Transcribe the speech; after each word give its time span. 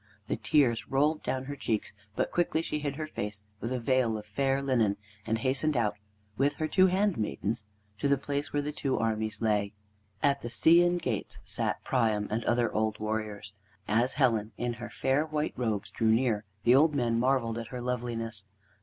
The 0.29 0.35
tears 0.35 0.87
rolled 0.87 1.21
down 1.21 1.45
her 1.45 1.55
cheeks, 1.55 1.93
but 2.15 2.31
quickly 2.31 2.63
she 2.63 2.79
hid 2.79 2.95
her 2.95 3.05
face 3.05 3.43
with 3.59 3.71
a 3.71 3.79
veil 3.79 4.17
of 4.17 4.25
fair 4.25 4.59
linen, 4.59 4.97
and 5.27 5.37
hastened 5.37 5.77
out, 5.77 5.95
with 6.37 6.55
her 6.55 6.67
two 6.67 6.87
handmaidens, 6.87 7.65
to 7.99 8.07
the 8.07 8.17
place 8.17 8.51
where 8.51 8.63
the 8.63 8.71
two 8.71 8.97
armies 8.97 9.43
lay. 9.43 9.73
At 10.23 10.41
the 10.41 10.47
Scæan 10.47 10.99
gates 10.99 11.37
sat 11.43 11.83
Priam 11.83 12.27
and 12.31 12.43
other 12.45 12.73
old 12.73 12.97
warriors. 12.97 13.53
As 13.87 14.13
Helen, 14.15 14.53
in 14.57 14.73
her 14.81 14.89
fair 14.89 15.23
white 15.23 15.53
robes, 15.55 15.91
drew 15.91 16.09
near, 16.11 16.45
the 16.63 16.73
old 16.73 16.95
men 16.95 17.19
marveled 17.19 17.59
at 17.59 17.67
her 17.67 17.79
loveliness. 17.79 18.45